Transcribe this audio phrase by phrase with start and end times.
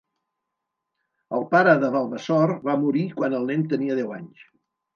[1.41, 4.45] El pare de Valvasor va morir quan el nen tenia deu anys.